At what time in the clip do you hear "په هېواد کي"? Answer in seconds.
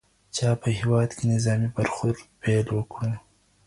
0.61-1.21